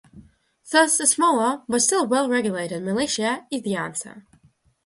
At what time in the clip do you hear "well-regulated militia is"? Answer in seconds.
2.07-3.61